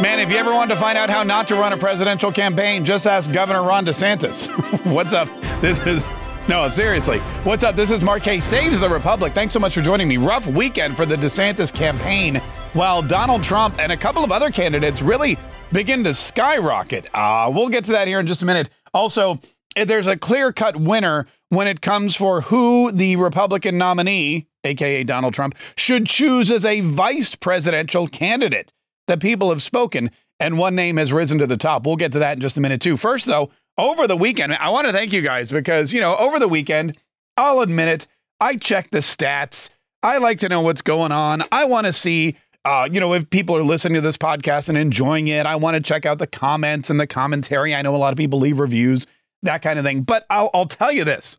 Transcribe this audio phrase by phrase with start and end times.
[0.00, 2.86] Man, if you ever wanted to find out how not to run a presidential campaign,
[2.86, 4.48] just ask Governor Ron DeSantis.
[4.90, 5.28] What's up?
[5.60, 6.06] This is.
[6.48, 7.18] No, seriously.
[7.44, 7.76] What's up?
[7.76, 9.34] This is Mark Kaye Saves the Republic.
[9.34, 10.16] Thanks so much for joining me.
[10.16, 12.36] Rough weekend for the DeSantis campaign,
[12.72, 15.36] while Donald Trump and a couple of other candidates really
[15.70, 17.06] begin to skyrocket.
[17.14, 18.70] Uh, we'll get to that here in just a minute.
[18.94, 19.38] Also,
[19.76, 25.34] there's a clear cut winner when it comes for who the Republican nominee, aka Donald
[25.34, 28.72] Trump, should choose as a vice presidential candidate.
[29.10, 31.84] The people have spoken, and one name has risen to the top.
[31.84, 32.96] We'll get to that in just a minute, too.
[32.96, 36.38] First, though, over the weekend, I want to thank you guys because, you know, over
[36.38, 36.96] the weekend,
[37.36, 38.06] I'll admit it,
[38.38, 39.70] I checked the stats.
[40.04, 41.42] I like to know what's going on.
[41.50, 44.78] I want to see, uh, you know, if people are listening to this podcast and
[44.78, 45.44] enjoying it.
[45.44, 47.74] I want to check out the comments and the commentary.
[47.74, 49.08] I know a lot of people leave reviews,
[49.42, 50.02] that kind of thing.
[50.02, 51.36] But I'll, I'll tell you this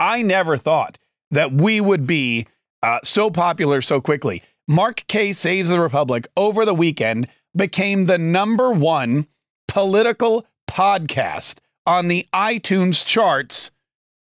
[0.00, 0.98] I never thought
[1.30, 2.48] that we would be
[2.82, 4.42] uh, so popular so quickly.
[4.72, 9.26] Mark Kaye Saves the Republic over the weekend became the number one
[9.68, 13.70] political podcast on the iTunes charts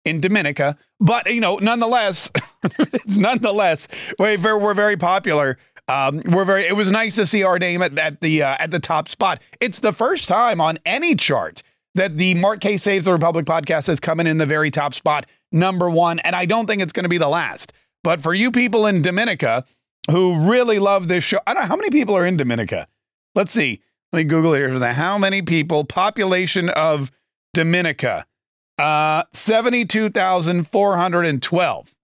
[0.07, 0.79] in Dominica.
[0.99, 2.31] But, you know, nonetheless,
[3.07, 3.87] nonetheless,
[4.19, 5.59] we're, very popular.
[5.89, 6.65] Um, we're very.
[6.65, 9.43] It was nice to see our name at, at the uh, at the top spot.
[9.61, 11.63] It's the first time on any chart
[11.97, 14.95] that the Mark Kaye Saves the Republic podcast has come in in the very top
[14.95, 17.75] spot, number one, and I don't think it's going to be the last.
[18.03, 19.67] But for you people in Dominica
[20.11, 22.87] who really love this show, I don't know how many people are in Dominica.
[23.35, 23.81] Let's see.
[24.13, 24.93] Let me Google it here.
[24.93, 25.85] How many people?
[25.85, 27.13] Population of
[27.55, 28.27] Dominica,
[28.79, 31.95] uh, seventy-two thousand four hundred and twelve.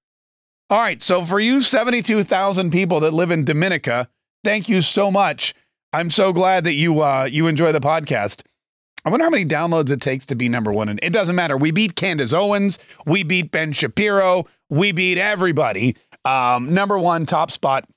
[0.68, 4.08] All right, so for you 72,000 people that live in Dominica,
[4.42, 5.54] thank you so much.
[5.92, 8.42] I'm so glad that you uh, you enjoy the podcast.
[9.04, 10.88] I wonder how many downloads it takes to be number one.
[10.88, 11.56] And it doesn't matter.
[11.56, 12.80] We beat Candace Owens.
[13.06, 14.46] We beat Ben Shapiro.
[14.68, 15.94] We beat everybody.
[16.24, 17.88] Um, number one top spot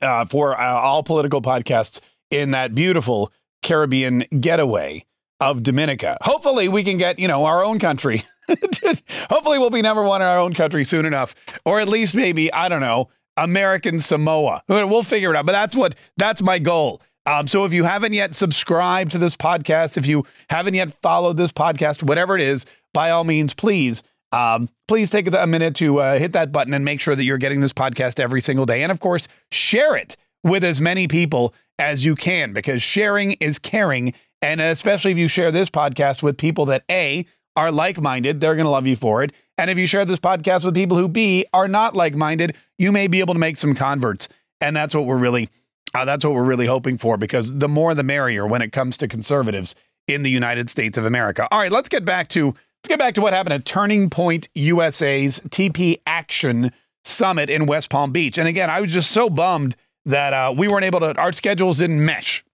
[0.00, 5.04] uh, for uh, all political podcasts in that beautiful Caribbean getaway
[5.40, 6.16] of Dominica.
[6.22, 8.22] Hopefully, we can get, you know, our own country.
[8.48, 11.34] Hopefully, we'll be number one in our own country soon enough.
[11.64, 14.62] Or at least maybe, I don't know, American Samoa.
[14.68, 15.46] We'll figure it out.
[15.46, 19.36] But that's what, that's my goal um, so if you haven't yet subscribed to this
[19.36, 24.02] podcast, if you haven't yet followed this podcast, whatever it is, by all means, please,
[24.32, 27.38] um, please take a minute to uh, hit that button and make sure that you're
[27.38, 28.82] getting this podcast every single day.
[28.82, 33.58] And of course, share it with as many people as you can because sharing is
[33.58, 34.14] caring.
[34.40, 37.26] And especially if you share this podcast with people that A,
[37.56, 39.32] are like minded, they're going to love you for it.
[39.58, 42.92] And if you share this podcast with people who B, are not like minded, you
[42.92, 44.28] may be able to make some converts.
[44.60, 45.48] And that's what we're really
[45.94, 48.96] uh, that's what we're really hoping for because the more the merrier when it comes
[48.96, 49.74] to conservatives
[50.08, 51.46] in the United States of America.
[51.50, 54.48] All right, let's get back to let's get back to what happened at Turning Point
[54.56, 56.72] USA's TP Action
[57.04, 58.38] Summit in West Palm Beach.
[58.38, 61.78] And again, I was just so bummed that uh, we weren't able to our schedules
[61.78, 62.44] didn't mesh.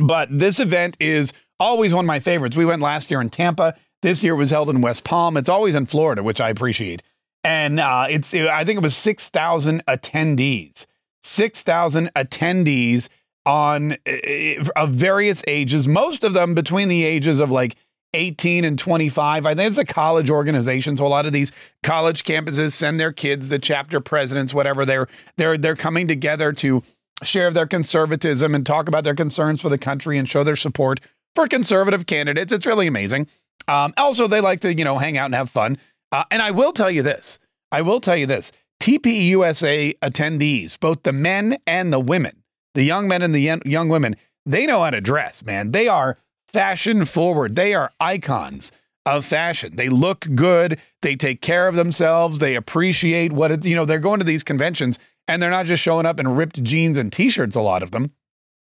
[0.00, 2.56] But this event is always one of my favorites.
[2.56, 3.76] We went last year in Tampa.
[4.02, 5.36] This year was held in West Palm.
[5.36, 7.02] It's always in Florida, which I appreciate.
[7.44, 10.86] And uh, it's I think it was six thousand attendees.
[11.24, 13.08] 6,000 attendees
[13.46, 17.76] on uh, of various ages, most of them between the ages of like
[18.14, 19.46] 18 and 25.
[19.46, 21.52] I think it's a college organization, so a lot of these
[21.82, 24.84] college campuses send their kids, the chapter presidents, whatever.
[24.84, 26.82] They're they're they're coming together to
[27.22, 31.00] share their conservatism and talk about their concerns for the country and show their support
[31.34, 32.52] for conservative candidates.
[32.52, 33.28] It's really amazing.
[33.68, 35.78] Um, also, they like to you know hang out and have fun.
[36.10, 37.38] Uh, and I will tell you this.
[37.70, 38.52] I will tell you this.
[38.82, 42.42] TPUSA attendees, both the men and the women,
[42.74, 45.70] the young men and the young women, they know how to dress, man.
[45.70, 46.18] They are
[46.52, 47.56] fashion forward.
[47.56, 48.72] They are icons
[49.04, 49.76] of fashion.
[49.76, 50.78] They look good.
[51.02, 52.38] They take care of themselves.
[52.38, 55.82] They appreciate what it, you know, they're going to these conventions and they're not just
[55.82, 58.12] showing up in ripped jeans and t-shirts, a lot of them.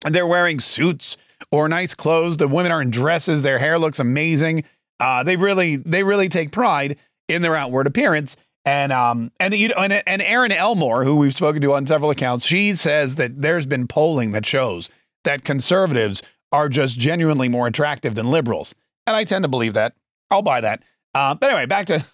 [0.04, 1.16] And they're wearing suits
[1.50, 2.36] or nice clothes.
[2.36, 3.42] The women are in dresses.
[3.42, 4.64] Their hair looks amazing.
[4.98, 6.96] Uh, they really, they really take pride
[7.28, 8.36] in their outward appearance.
[8.66, 12.10] And um and you know and, and Erin Elmore, who we've spoken to on several
[12.10, 14.90] accounts, she says that there's been polling that shows
[15.24, 18.74] that conservatives are just genuinely more attractive than liberals,
[19.06, 19.94] and I tend to believe that.
[20.30, 20.82] I'll buy that.
[21.14, 22.04] Uh, but anyway, back to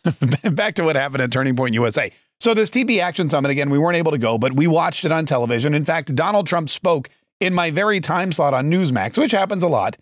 [0.50, 2.10] back to what happened at Turning Point USA.
[2.40, 5.12] So this TP Action Summit again, we weren't able to go, but we watched it
[5.12, 5.74] on television.
[5.74, 7.08] In fact, Donald Trump spoke
[7.40, 9.96] in my very time slot on Newsmax, which happens a lot.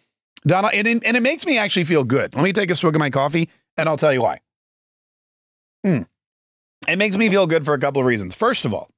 [0.46, 2.34] Donald, and, and it makes me actually feel good.
[2.34, 4.40] Let me take a swig of my coffee, and I'll tell you why.
[5.84, 6.02] Hmm.
[6.87, 8.34] It makes me feel good for a couple of reasons.
[8.34, 8.90] First of all,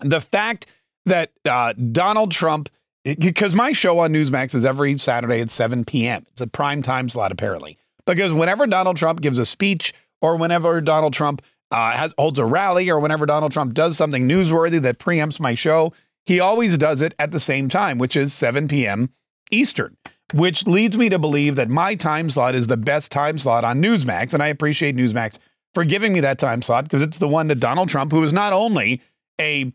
[0.00, 0.66] the fact
[1.04, 2.68] that uh, Donald Trump,
[3.04, 6.26] because my show on Newsmax is every Saturday at 7 p.m.
[6.30, 7.78] It's a prime time slot, apparently.
[8.06, 12.44] Because whenever Donald Trump gives a speech or whenever Donald Trump uh, has holds a
[12.44, 15.92] rally or whenever Donald Trump does something newsworthy that preempts my show,
[16.26, 19.10] he always does it at the same time, which is 7 p.m.
[19.50, 19.96] Eastern,
[20.34, 23.82] which leads me to believe that my time slot is the best time slot on
[23.82, 24.34] Newsmax.
[24.34, 25.38] And I appreciate Newsmax
[25.74, 28.32] for giving me that time slot because it's the one that Donald Trump, who is
[28.32, 29.00] not only
[29.40, 29.72] a,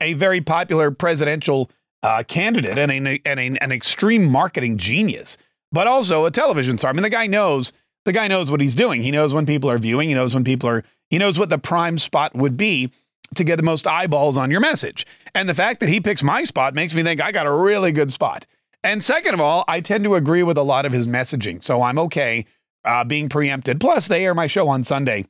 [0.00, 1.70] a very popular presidential
[2.02, 5.36] uh, candidate and, a, and a, an extreme marketing genius,
[5.72, 6.90] but also a television star.
[6.90, 7.72] I mean, the guy knows
[8.04, 9.02] the guy knows what he's doing.
[9.02, 10.08] He knows when people are viewing.
[10.08, 10.84] He knows when people are.
[11.10, 12.90] He knows what the prime spot would be
[13.34, 15.06] to get the most eyeballs on your message.
[15.34, 17.92] And the fact that he picks my spot makes me think I got a really
[17.92, 18.46] good spot.
[18.82, 21.82] And second of all, I tend to agree with a lot of his messaging, so
[21.82, 22.46] I'm okay
[22.84, 23.80] uh, being preempted.
[23.80, 25.26] Plus, they air my show on Sunday,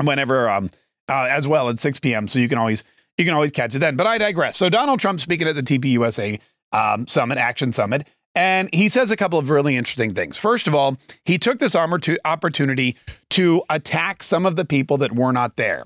[0.00, 0.70] whenever um,
[1.08, 2.28] uh, as well at 6 p.m.
[2.28, 2.84] So you can always
[3.18, 3.96] you can always catch it then.
[3.96, 4.56] But I digress.
[4.56, 6.40] So Donald Trump speaking at the TPUSA
[6.72, 10.36] um, Summit, Action Summit, and he says a couple of really interesting things.
[10.36, 12.96] First of all, he took this opportunity
[13.30, 15.84] to attack some of the people that were not there.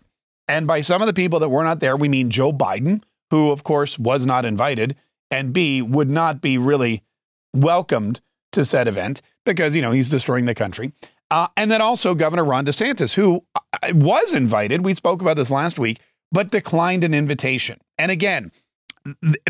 [0.49, 3.51] And by some of the people that were not there, we mean Joe Biden, who,
[3.51, 4.97] of course, was not invited,
[5.31, 7.03] and B, would not be really
[7.55, 8.21] welcomed
[8.53, 10.93] to said event because, you know, he's destroying the country.
[11.31, 13.61] Uh, and then also Governor Ron DeSantis, who uh,
[13.95, 14.85] was invited.
[14.85, 15.99] We spoke about this last week,
[16.33, 17.79] but declined an invitation.
[17.99, 18.51] And again,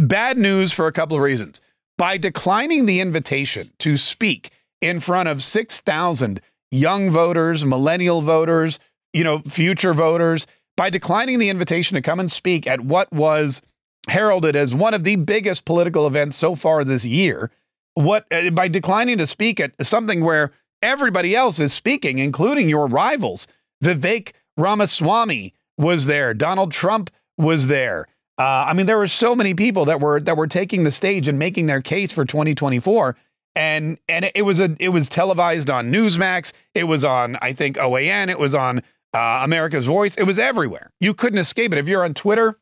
[0.00, 1.61] bad news for a couple of reasons.
[1.96, 4.50] By declining the invitation to speak
[4.81, 6.40] in front of 6,000
[6.70, 8.81] young voters, millennial voters,
[9.12, 10.46] you know, future voters,
[10.76, 13.62] by declining the invitation to come and speak at what was
[14.08, 17.50] heralded as one of the biggest political events so far this year,
[17.94, 20.50] what uh, by declining to speak at something where
[20.81, 23.46] everybody else is speaking, including your rivals,
[23.84, 28.06] Vivek Ramaswamy was there, Donald Trump was there.
[28.38, 31.29] Uh, I mean, there were so many people that were that were taking the stage
[31.29, 33.17] and making their case for 2024
[33.55, 36.52] and and it was a it was televised on Newsmax.
[36.75, 38.29] It was on I think OAN.
[38.29, 38.79] It was on
[39.14, 40.17] uh, America's Voice.
[40.17, 40.90] It was everywhere.
[41.00, 41.79] You couldn't escape it.
[41.79, 42.58] If you're on Twitter,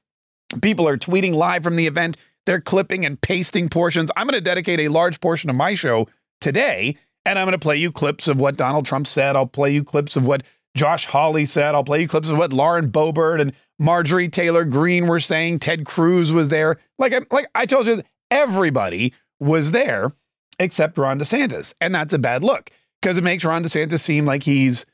[0.61, 2.17] people are tweeting live from the event.
[2.47, 4.11] They're clipping and pasting portions.
[4.17, 6.09] I'm going to dedicate a large portion of my show
[6.41, 9.37] today, and I'm going to play you clips of what Donald Trump said.
[9.37, 10.43] I'll play you clips of what
[10.77, 11.75] Josh Hawley said.
[11.75, 15.59] I'll play you clips of what Lauren Boebert and Marjorie Taylor Greene were saying.
[15.59, 16.79] Ted Cruz was there.
[16.99, 20.13] Like, like I told you, everybody was there
[20.59, 22.71] except Ron DeSantis, and that's a bad look
[23.01, 24.85] because it makes Ron DeSantis seem like he's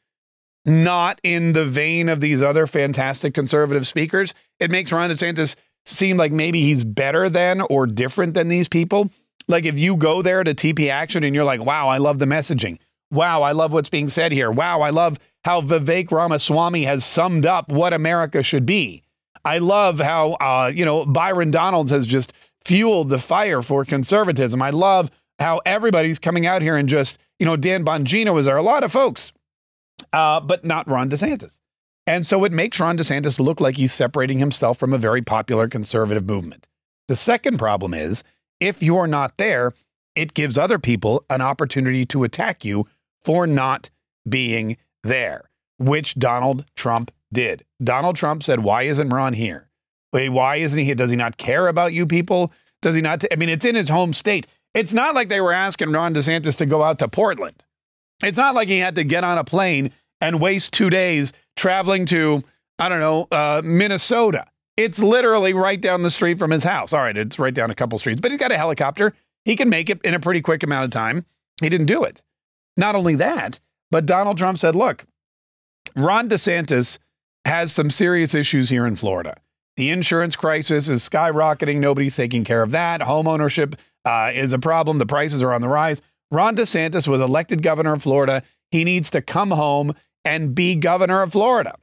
[0.65, 4.35] not in the vein of these other fantastic conservative speakers.
[4.59, 9.11] It makes Ron DeSantis seem like maybe he's better than or different than these people.
[9.49, 12.27] Like if you go there to TP Action and you're like, wow, I love the
[12.27, 12.79] messaging.
[13.13, 14.51] Wow, I love what's being said here.
[14.51, 19.03] Wow, I love how Vivek Ramaswamy has summed up what America should be.
[19.45, 22.33] I love how, uh, you know, Byron Donalds has just
[22.65, 24.61] fueled the fire for conservatism.
[24.61, 28.57] I love how everybody's coming out here and just, you know, Dan Bongino was there.
[28.57, 29.33] A lot of folks
[30.13, 31.61] uh, but not Ron DeSantis.
[32.07, 35.69] And so it makes Ron DeSantis look like he's separating himself from a very popular
[35.69, 36.69] conservative movement.
[37.09, 38.23] The second problem is
[38.61, 39.75] if you're not there,
[40.15, 42.87] it gives other people an opportunity to attack you
[43.23, 43.91] for not
[44.29, 44.77] being
[45.07, 47.65] there, which Donald Trump did.
[47.83, 49.69] Donald Trump said, Why isn't Ron here?
[50.13, 50.95] Why isn't he here?
[50.95, 52.53] Does he not care about you people?
[52.81, 53.21] Does he not?
[53.21, 54.47] T- I mean, it's in his home state.
[54.73, 57.63] It's not like they were asking Ron DeSantis to go out to Portland.
[58.23, 62.07] It's not like he had to get on a plane and waste two days traveling
[62.07, 62.45] to,
[62.79, 64.47] I don't know, uh, Minnesota.
[64.77, 66.93] It's literally right down the street from his house.
[66.93, 69.15] All right, it's right down a couple streets, but he's got a helicopter.
[69.45, 71.25] He can make it in a pretty quick amount of time.
[71.63, 72.23] He didn't do it.
[72.77, 75.07] Not only that, but Donald Trump said, look,
[75.95, 76.99] Ron DeSantis
[77.45, 79.37] has some serious issues here in Florida.
[79.77, 81.79] The insurance crisis is skyrocketing.
[81.79, 83.03] Nobody's taking care of that.
[83.03, 84.99] Home ownership uh, is a problem.
[84.99, 86.03] The prices are on the rise.
[86.31, 88.43] Ron DeSantis was elected governor of Florida.
[88.71, 91.77] He needs to come home and be governor of Florida.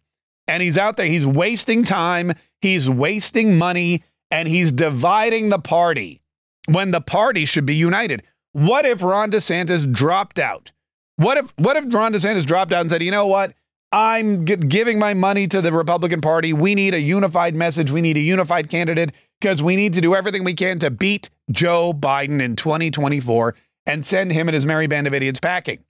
[0.48, 6.22] And he's out there, he's wasting time, he's wasting money, and he's dividing the party
[6.68, 8.24] when the party should be united.
[8.52, 10.74] What if Ron DeSantis dropped out?
[11.18, 13.54] What if what if Ron DeSantis dropped out and said, "You know what?
[13.92, 16.52] I'm g- giving my money to the Republican Party.
[16.52, 17.92] We need a unified message.
[17.92, 21.30] We need a unified candidate because we need to do everything we can to beat
[21.52, 23.54] Joe Biden in 2024
[23.86, 25.84] and send him and his merry band of idiots packing.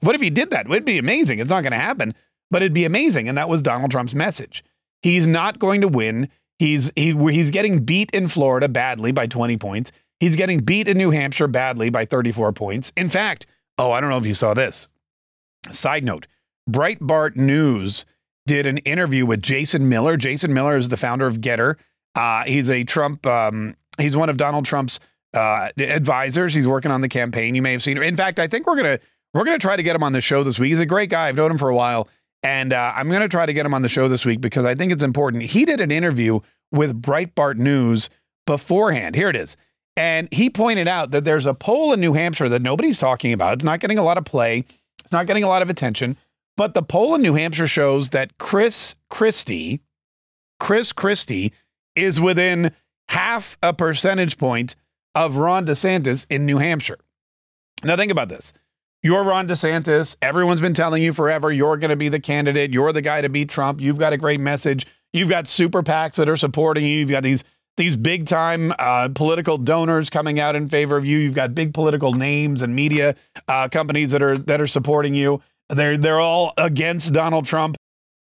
[0.00, 0.66] What if he did that?
[0.66, 1.38] It would be amazing.
[1.38, 2.14] It's not going to happen,
[2.50, 3.28] but it'd be amazing.
[3.28, 4.64] And that was Donald Trump's message.
[5.02, 6.30] He's not going to win.
[6.58, 9.92] He's he, he's getting beat in Florida badly by 20 points.
[10.18, 12.92] He's getting beat in New Hampshire badly by 34 points.
[12.96, 13.46] In fact,
[13.80, 14.88] oh, I don't know if you saw this.
[15.70, 16.26] Side note,
[16.70, 18.04] Breitbart News
[18.46, 20.16] did an interview with Jason Miller.
[20.16, 21.76] Jason Miller is the founder of GETTR.
[22.14, 23.26] Uh, he's a Trump.
[23.26, 25.00] Um, he's one of Donald Trump's
[25.34, 26.54] uh, advisors.
[26.54, 27.54] He's working on the campaign.
[27.54, 28.02] You may have seen him.
[28.02, 28.98] In fact, I think we're gonna
[29.32, 30.70] we're gonna try to get him on the show this week.
[30.70, 31.28] He's a great guy.
[31.28, 32.08] I've known him for a while,
[32.42, 34.74] and uh, I'm gonna try to get him on the show this week because I
[34.74, 35.44] think it's important.
[35.44, 36.40] He did an interview
[36.72, 38.10] with Breitbart News
[38.46, 39.14] beforehand.
[39.14, 39.56] Here it is.
[40.00, 43.52] And he pointed out that there's a poll in New Hampshire that nobody's talking about.
[43.52, 44.64] It's not getting a lot of play,
[45.04, 46.16] it's not getting a lot of attention.
[46.56, 49.80] But the poll in New Hampshire shows that Chris Christie,
[50.58, 51.52] Chris Christie,
[51.94, 52.72] is within
[53.10, 54.74] half a percentage point
[55.14, 56.98] of Ron DeSantis in New Hampshire.
[57.84, 58.54] Now, think about this.
[59.02, 60.16] You're Ron DeSantis.
[60.22, 62.72] Everyone's been telling you forever you're going to be the candidate.
[62.72, 63.82] You're the guy to beat Trump.
[63.82, 64.86] You've got a great message.
[65.12, 67.00] You've got super PACs that are supporting you.
[67.00, 67.44] You've got these
[67.80, 71.16] these big time uh, political donors coming out in favor of you.
[71.16, 73.16] You've got big political names and media
[73.48, 75.40] uh, companies that are that are supporting you.
[75.70, 77.78] They're they're all against Donald Trump.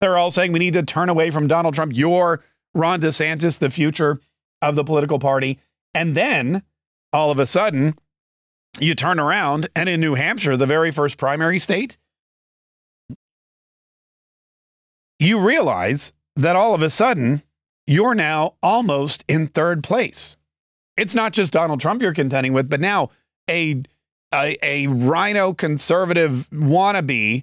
[0.00, 1.92] They're all saying we need to turn away from Donald Trump.
[1.96, 2.44] You're
[2.76, 4.20] Ron DeSantis, the future
[4.62, 5.58] of the political party.
[5.94, 6.62] And then
[7.12, 7.96] all of a sudden,
[8.78, 11.98] you turn around and in New Hampshire, the very first primary state,
[15.18, 17.42] you realize that all of a sudden
[17.90, 20.36] you're now almost in third place.
[20.96, 23.10] It's not just Donald Trump you're contending with, but now
[23.50, 23.82] a
[24.32, 27.42] a, a RINO conservative wannabe,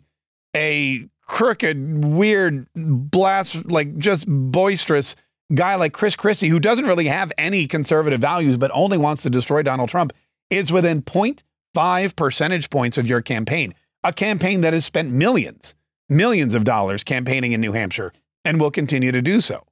[0.56, 5.18] a crooked, weird, blast, like just boisterous
[5.54, 9.30] guy like Chris Christie, who doesn't really have any conservative values, but only wants to
[9.30, 10.14] destroy Donald Trump,
[10.50, 13.74] is within 0.5 percentage points of your campaign.
[14.02, 15.76] A campaign that has spent millions,
[16.08, 18.14] millions of dollars campaigning in New Hampshire
[18.46, 19.67] and will continue to do so.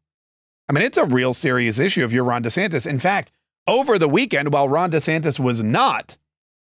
[0.67, 2.87] I mean, it's a real serious issue if you're Ron DeSantis.
[2.87, 3.31] In fact,
[3.67, 6.17] over the weekend, while Ron DeSantis was not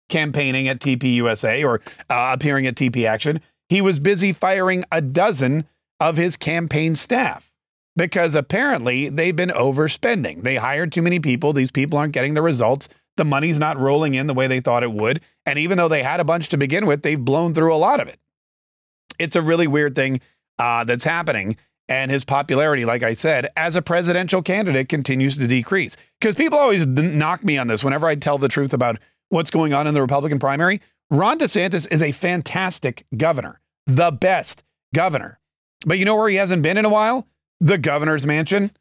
[0.08, 1.80] campaigning at TPUSA or
[2.10, 5.66] uh, appearing at TP Action, he was busy firing a dozen
[6.00, 7.52] of his campaign staff
[7.96, 10.42] because apparently they've been overspending.
[10.42, 11.52] They hired too many people.
[11.52, 12.88] These people aren't getting the results.
[13.16, 15.20] The money's not rolling in the way they thought it would.
[15.44, 18.00] And even though they had a bunch to begin with, they've blown through a lot
[18.00, 18.18] of it.
[19.18, 20.20] It's a really weird thing
[20.58, 21.56] uh, that's happening.
[21.88, 25.96] And his popularity, like I said, as a presidential candidate continues to decrease.
[26.20, 28.98] Because people always knock me on this whenever I tell the truth about
[29.30, 30.80] what's going on in the Republican primary.
[31.10, 34.62] Ron DeSantis is a fantastic governor, the best
[34.94, 35.38] governor.
[35.86, 37.26] But you know where he hasn't been in a while?
[37.60, 38.72] The governor's mansion.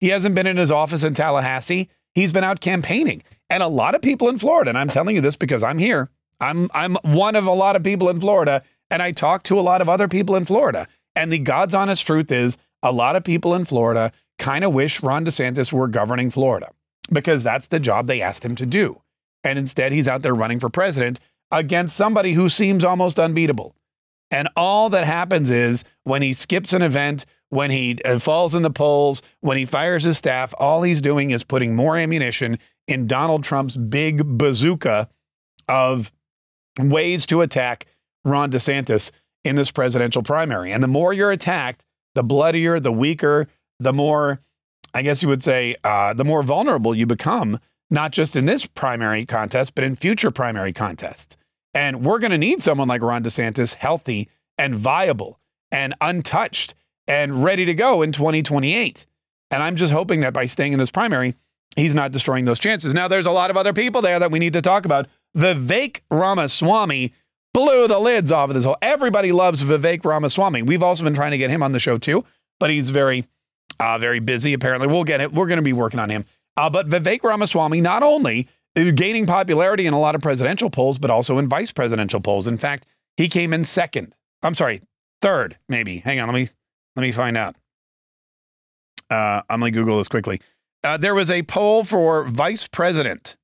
[0.00, 1.88] He hasn't been in his office in Tallahassee.
[2.14, 3.22] He's been out campaigning.
[3.48, 6.10] And a lot of people in Florida, and I'm telling you this because I'm here.
[6.40, 9.62] I'm I'm one of a lot of people in Florida, and I talk to a
[9.62, 10.88] lot of other people in Florida.
[11.16, 15.02] And the God's honest truth is a lot of people in Florida kind of wish
[15.02, 16.70] Ron DeSantis were governing Florida
[17.10, 19.00] because that's the job they asked him to do.
[19.42, 21.18] And instead, he's out there running for president
[21.50, 23.74] against somebody who seems almost unbeatable.
[24.30, 28.62] And all that happens is when he skips an event, when he uh, falls in
[28.62, 32.58] the polls, when he fires his staff, all he's doing is putting more ammunition
[32.88, 35.08] in Donald Trump's big bazooka
[35.68, 36.12] of
[36.78, 37.86] ways to attack
[38.24, 39.12] Ron DeSantis
[39.46, 40.72] in this presidential primary.
[40.72, 41.84] And the more you're attacked,
[42.14, 43.46] the bloodier, the weaker,
[43.78, 44.40] the more,
[44.94, 47.58] I guess you would say, uh, the more vulnerable you become,
[47.90, 51.36] not just in this primary contest, but in future primary contests.
[51.74, 55.38] And we're going to need someone like Ron DeSantis, healthy and viable
[55.70, 56.74] and untouched
[57.06, 59.06] and ready to go in 2028.
[59.50, 61.34] And I'm just hoping that by staying in this primary,
[61.76, 62.94] he's not destroying those chances.
[62.94, 65.06] Now, there's a lot of other people there that we need to talk about.
[65.34, 67.12] The Vivek Ramaswamy
[67.56, 68.76] blew the lids off of this whole.
[68.82, 70.60] Everybody loves Vivek Ramaswamy.
[70.60, 72.22] We've also been trying to get him on the show too,
[72.60, 73.24] but he's very,
[73.80, 74.52] uh, very busy.
[74.52, 75.32] Apparently, we'll get it.
[75.32, 76.26] We're going to be working on him.
[76.58, 81.10] Uh, but Vivek Ramaswamy not only gaining popularity in a lot of presidential polls, but
[81.10, 82.46] also in vice presidential polls.
[82.46, 82.84] In fact,
[83.16, 84.14] he came in second.
[84.42, 84.82] I'm sorry,
[85.22, 85.98] third, maybe.
[85.98, 86.50] Hang on, let me
[86.94, 87.56] let me find out.
[89.08, 90.42] Uh, I'm gonna Google this quickly.
[90.84, 93.38] Uh, there was a poll for vice president.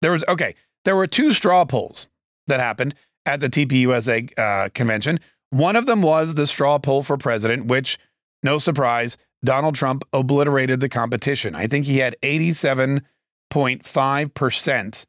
[0.00, 0.54] There was okay.
[0.86, 2.06] There were two straw polls
[2.46, 2.94] that happened
[3.26, 5.20] at the TPUSA uh, convention.
[5.50, 7.98] One of them was the straw poll for president, which,
[8.42, 11.54] no surprise, Donald Trump obliterated the competition.
[11.54, 15.06] I think he had 87.5%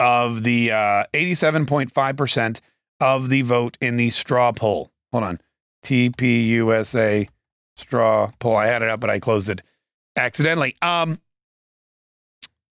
[0.00, 2.60] of the uh, 87.5%
[3.00, 4.90] of the vote in the straw poll.
[5.12, 5.40] Hold on.
[5.84, 7.28] TPUSA
[7.76, 8.56] straw poll.
[8.56, 9.62] I had it up, but I closed it
[10.16, 10.76] accidentally.
[10.82, 11.20] Um,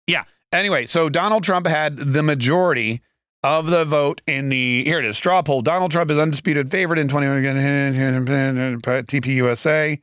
[0.07, 0.23] yeah.
[0.51, 3.01] Anyway, so Donald Trump had the majority
[3.43, 5.61] of the vote in the here it is straw poll.
[5.61, 7.25] Donald Trump is undisputed favorite in 20
[9.07, 9.99] TPUSA.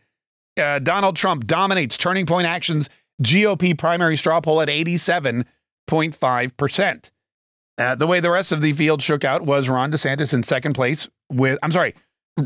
[0.58, 2.88] Uh, Donald Trump dominates Turning Point Actions
[3.22, 7.10] GOP primary straw poll at 87.5 percent.
[7.78, 10.72] Uh, the way the rest of the field shook out was Ron DeSantis in second
[10.72, 11.94] place with I'm sorry,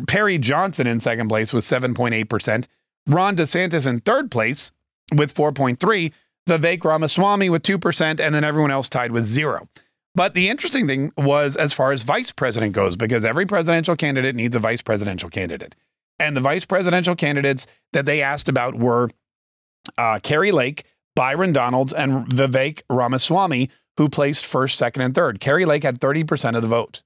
[0.08, 2.66] Perry Johnson in second place with 7.8 percent.
[3.06, 4.72] Ron DeSantis in third place
[5.14, 6.12] with 4.3.
[6.48, 9.68] Vivek Ramaswamy with 2%, and then everyone else tied with zero.
[10.14, 14.34] But the interesting thing was as far as vice president goes, because every presidential candidate
[14.34, 15.76] needs a vice presidential candidate.
[16.18, 19.08] And the vice presidential candidates that they asked about were
[19.96, 25.40] uh, Kari Lake, Byron Donalds and Vivek Ramaswamy, who placed first, second, and third.
[25.40, 27.02] Kari Lake had 30% of the vote.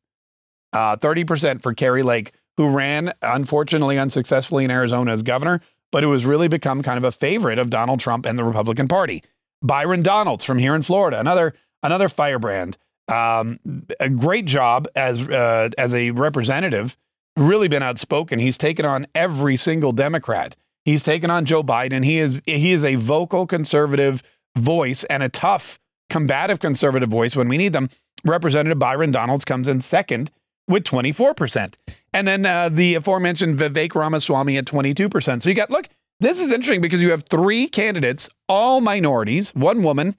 [0.73, 5.61] Uh, 30% for Kari Lake, who ran, unfortunately, unsuccessfully in Arizona as governor,
[5.93, 8.89] but who has really become kind of a favorite of Donald Trump and the Republican
[8.89, 9.23] Party.
[9.63, 12.77] Byron Donalds from here in Florida, another another firebrand.
[13.09, 13.59] Um,
[14.01, 16.97] a great job as uh, as a representative.
[17.37, 18.39] Really been outspoken.
[18.39, 20.57] He's taken on every single Democrat.
[20.85, 22.05] He's taken on Joe Biden.
[22.05, 24.23] He is he is a vocal conservative
[24.57, 25.79] voice and a tough
[26.11, 27.89] combative conservative voice when we need them.
[28.25, 30.31] Representative Byron Donalds comes in second
[30.69, 31.75] with 24%.
[32.13, 35.43] And then uh, the aforementioned Vivek Ramaswamy at 22%.
[35.43, 35.89] So you got, look,
[36.21, 40.17] this is interesting because you have three candidates, all minorities, one woman,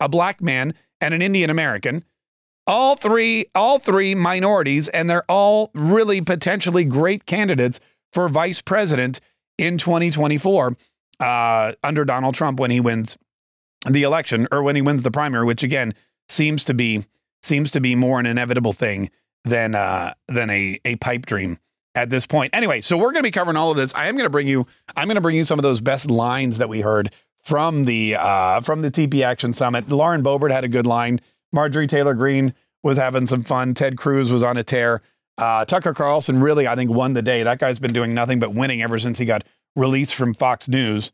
[0.00, 2.04] a black man, and an Indian American.
[2.66, 7.80] All three, all three minorities, and they're all really potentially great candidates
[8.12, 9.20] for vice president
[9.58, 10.76] in 2024
[11.20, 13.16] uh, under Donald Trump when he wins
[13.88, 15.92] the election or when he wins the primary, which again
[16.28, 17.04] seems to be
[17.42, 19.10] seems to be more an inevitable thing
[19.44, 21.58] than uh, than a a pipe dream
[21.94, 22.54] at this point.
[22.54, 23.94] Anyway, so we're going to be covering all of this.
[23.94, 26.10] I am going to bring you I'm going to bring you some of those best
[26.10, 29.88] lines that we heard from the uh, from the TP Action Summit.
[29.88, 31.20] Lauren Boebert had a good line.
[31.52, 33.74] Marjorie Taylor Greene was having some fun.
[33.74, 35.02] Ted Cruz was on a tear.
[35.38, 37.42] Uh, Tucker Carlson really, I think, won the day.
[37.42, 41.12] That guy's been doing nothing but winning ever since he got released from Fox News.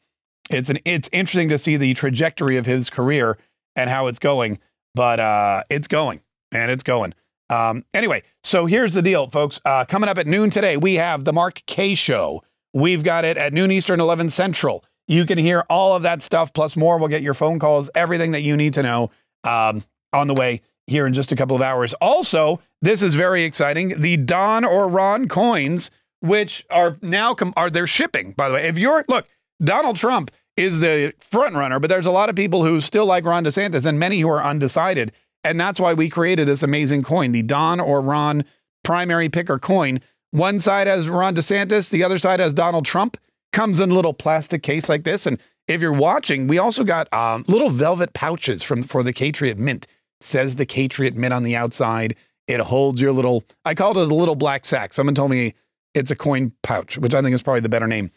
[0.51, 3.39] It's an it's interesting to see the trajectory of his career
[3.75, 4.59] and how it's going,
[4.95, 6.21] but uh, it's going
[6.53, 7.15] and it's going.
[7.51, 9.61] Um, anyway, so here's the deal, folks.
[9.65, 12.43] Uh, coming up at noon today, we have the Mark Kaye Show.
[12.75, 14.85] We've got it at noon Eastern, 11 Central.
[15.07, 16.99] You can hear all of that stuff plus more.
[16.99, 19.11] We'll get your phone calls, everything that you need to know
[19.45, 21.95] um, on the way here in just a couple of hours.
[21.95, 24.01] Also, this is very exciting.
[24.01, 25.91] The Don or Ron coins,
[26.21, 28.33] which are now com- are they're shipping.
[28.33, 29.27] By the way, if you're look,
[29.63, 33.25] Donald Trump is the front runner, but there's a lot of people who still like
[33.25, 35.13] Ron DeSantis and many who are undecided.
[35.45, 38.45] And that's why we created this amazing coin, the Don or Ron
[38.85, 40.01] primary picker coin.
[40.31, 43.17] One side has Ron DeSantis, the other side has Donald Trump.
[43.53, 45.27] Comes in a little plastic case like this.
[45.27, 49.59] And if you're watching, we also got um, little velvet pouches from for the Catriot
[49.59, 49.87] Mint.
[50.23, 52.17] Says the Catriot Mint on the outside.
[52.49, 54.93] It holds your little, I called it a little black sack.
[54.93, 55.55] Someone told me
[55.95, 58.11] it's a coin pouch, which I think is probably the better name.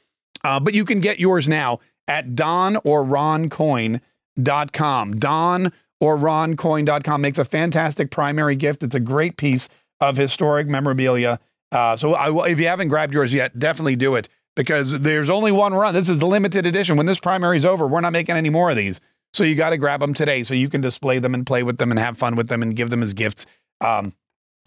[0.44, 5.20] Uh, but you can get yours now at Don or roncoin.com.
[5.20, 8.84] Don or roncoin.com makes a fantastic primary gift.
[8.84, 11.39] It's a great piece of historic memorabilia.
[11.72, 15.52] Uh, so I, if you haven't grabbed yours yet, definitely do it because there's only
[15.52, 15.94] one run.
[15.94, 16.98] This is the limited edition.
[16.98, 19.02] When this primary is over, we're not making any more of these.
[19.36, 21.78] So you got to grab them today so you can display them and play with
[21.78, 23.45] them and have fun with them and give them as gifts
[23.82, 24.13] um,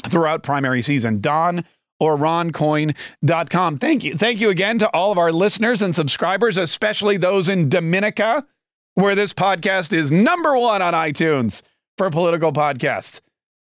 [0.05, 1.21] throughout primary season.
[1.21, 1.65] Don
[2.01, 3.79] or roncoin.com.
[3.79, 4.15] Thank you.
[4.15, 8.47] Thank you again to all of our listeners and subscribers, especially those in Dominica
[8.95, 11.63] where this podcast is number one on iTunes
[11.97, 13.21] for political podcasts.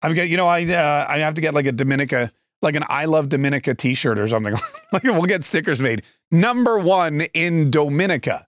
[0.02, 2.84] I've got, you know, I uh, I have to get like a Dominica, like an
[2.90, 4.54] I love Dominica T-shirt or something.
[4.92, 6.04] like we'll get stickers made.
[6.30, 8.48] Number one in Dominica.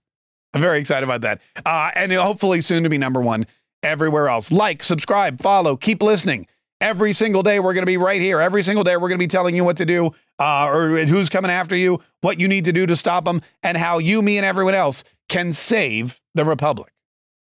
[0.56, 3.44] I'm very excited about that, uh, and hopefully soon to be number one
[3.82, 4.50] everywhere else.
[4.50, 6.46] Like, subscribe, follow, keep listening.
[6.80, 8.40] Every single day we're going to be right here.
[8.40, 11.28] Every single day we're going to be telling you what to do, uh, or who's
[11.28, 14.38] coming after you, what you need to do to stop them, and how you, me,
[14.38, 16.90] and everyone else can save the Republic.